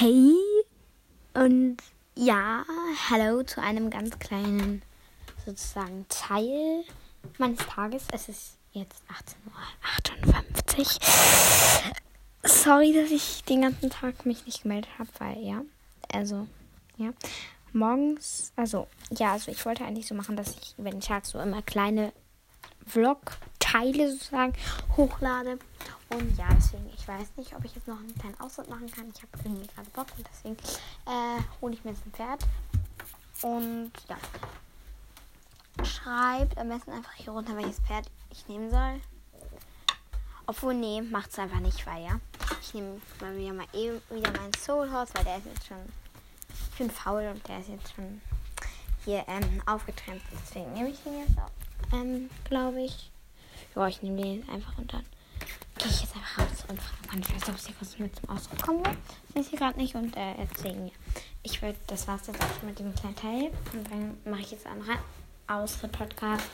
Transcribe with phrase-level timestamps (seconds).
[0.00, 0.32] Hey
[1.34, 1.76] und
[2.14, 2.64] ja,
[3.10, 4.80] hallo zu einem ganz kleinen
[5.44, 6.84] sozusagen Teil
[7.36, 8.04] meines Tages.
[8.10, 9.02] Es ist jetzt
[10.24, 11.92] 18.58 Uhr.
[12.48, 15.60] Sorry, dass ich den ganzen Tag mich nicht gemeldet habe, weil ja,
[16.10, 16.46] also
[16.96, 17.10] ja,
[17.74, 21.38] morgens, also ja, also ich wollte eigentlich so machen, dass ich über den Tag so
[21.38, 22.14] immer kleine
[22.86, 24.54] Vlog-Teile sozusagen
[24.96, 25.58] hochlade.
[26.10, 29.12] Und ja, deswegen, ich weiß nicht, ob ich jetzt noch einen kleinen Ausdruck machen kann.
[29.14, 30.56] Ich habe irgendwie gerade Bock und deswegen
[31.06, 32.44] äh, hole ich mir jetzt ein Pferd.
[33.42, 34.16] Und ja.
[35.84, 39.00] Schreibt am besten einfach hier runter, welches Pferd ich nehmen soll.
[40.46, 42.20] Obwohl, nee, macht es einfach nicht, weil ja.
[42.60, 45.78] Ich nehme mal wieder mal eben wieder meinen Soul Horse, weil der ist jetzt schon.
[46.72, 48.20] Ich bin faul und der ist jetzt schon
[49.04, 50.22] hier ähm, aufgetrennt.
[50.32, 53.10] Deswegen nehme ich den jetzt auch, ähm, glaube ich.
[53.76, 55.04] Ja, ich nehme den jetzt einfach dann
[55.82, 58.62] gehe ich jetzt einfach raus und frage meine Schwester, ob sie kurz mit zum Ausdruck
[58.62, 58.96] kommen will.
[59.34, 60.92] Das ist sie gerade nicht und äh, deswegen, ja.
[61.42, 63.50] Ich würde, das war's jetzt auch schon mit dem kleinen Teil.
[63.72, 64.84] Und dann mache ich jetzt einen
[65.46, 66.44] Ausritt-Podcast